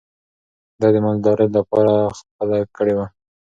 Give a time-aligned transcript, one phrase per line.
[0.79, 3.05] ده د منځلارۍ لار خپله کړې وه.